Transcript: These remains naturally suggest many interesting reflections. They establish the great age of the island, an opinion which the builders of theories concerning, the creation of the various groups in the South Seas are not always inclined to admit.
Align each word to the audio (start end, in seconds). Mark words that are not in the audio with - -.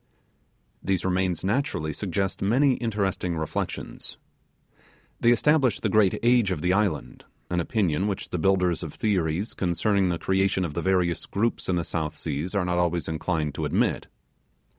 These 0.81 1.05
remains 1.05 1.43
naturally 1.43 1.93
suggest 1.93 2.41
many 2.41 2.73
interesting 2.77 3.37
reflections. 3.37 4.17
They 5.19 5.29
establish 5.31 5.79
the 5.79 5.89
great 5.93 6.17
age 6.23 6.49
of 6.49 6.63
the 6.63 6.73
island, 6.73 7.23
an 7.51 7.59
opinion 7.59 8.07
which 8.07 8.29
the 8.29 8.39
builders 8.39 8.81
of 8.81 8.95
theories 8.95 9.53
concerning, 9.53 10.09
the 10.09 10.17
creation 10.17 10.65
of 10.65 10.73
the 10.73 10.81
various 10.81 11.27
groups 11.27 11.69
in 11.69 11.75
the 11.75 11.83
South 11.83 12.15
Seas 12.15 12.55
are 12.55 12.65
not 12.65 12.79
always 12.79 13.07
inclined 13.07 13.53
to 13.53 13.63
admit. 13.65 14.07